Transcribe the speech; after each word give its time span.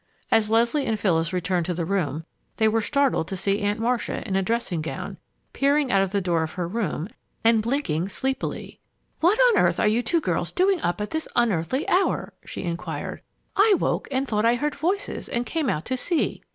As 0.31 0.49
Leslie 0.49 0.87
and 0.87 0.99
Phyllis 0.99 1.31
returned 1.31 1.67
to 1.67 1.75
the 1.75 1.85
room, 1.85 2.25
they 2.57 2.67
were 2.67 2.81
startled 2.81 3.27
to 3.27 3.37
see 3.37 3.59
Aunt 3.61 3.79
Marcia, 3.79 4.27
in 4.27 4.35
a 4.35 4.41
dressing 4.41 4.81
gown, 4.81 5.17
peering 5.53 5.91
out 5.91 6.01
of 6.01 6.09
the 6.11 6.19
door 6.21 6.41
of 6.41 6.53
her 6.53 6.67
room 6.67 7.07
and 7.43 7.61
blinking 7.61 8.09
sleepily. 8.09 8.79
"What 9.19 9.37
on 9.49 9.59
earth 9.61 9.79
are 9.79 9.87
you 9.87 10.01
two 10.01 10.19
girls 10.19 10.51
doing 10.51 10.81
up 10.81 11.01
at 11.01 11.11
this 11.11 11.27
unearthly 11.35 11.87
hour?" 11.87 12.33
she 12.43 12.63
inquired. 12.63 13.21
"I 13.55 13.75
woke 13.77 14.07
and 14.09 14.27
thought 14.27 14.43
I 14.43 14.55
heard 14.55 14.73
voices 14.73 15.29
and 15.29 15.45
came 15.45 15.69
out 15.69 15.85
to 15.85 15.97
see!" 15.97 16.41